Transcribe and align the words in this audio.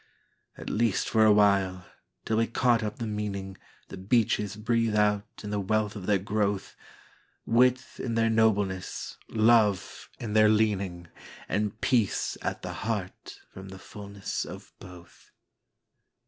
At 0.57 0.67
least 0.67 1.07
for 1.07 1.25
a 1.25 1.31
while, 1.31 1.85
till 2.25 2.37
we 2.37 2.47
caught 2.47 2.81
up 2.81 2.97
the 2.97 3.05
meaningThe 3.05 4.09
beeches 4.09 4.55
breathe 4.55 4.95
out 4.95 5.27
in 5.43 5.51
the 5.51 5.59
wealth 5.59 5.95
of 5.95 6.07
their 6.07 6.17
growth, 6.17 6.75
Width 7.45 7.99
in 7.99 8.15
their 8.15 8.27
nobleness, 8.31 9.17
love 9.29 10.09
in 10.17 10.33
their 10.33 10.49
leaning, 10.49 11.07
And 11.47 11.79
peace 11.81 12.35
at 12.41 12.63
the 12.63 12.73
heart 12.73 13.41
from 13.53 13.69
the 13.69 13.77
fulness 13.77 14.43
of 14.43 14.73
both. 14.79 15.29